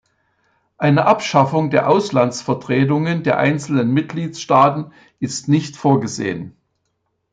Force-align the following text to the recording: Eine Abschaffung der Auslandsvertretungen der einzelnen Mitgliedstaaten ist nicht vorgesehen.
Eine 0.79 1.05
Abschaffung 1.05 1.69
der 1.69 1.87
Auslandsvertretungen 1.87 3.21
der 3.23 3.37
einzelnen 3.37 3.91
Mitgliedstaaten 3.93 4.93
ist 5.19 5.47
nicht 5.47 5.77
vorgesehen. 5.77 6.57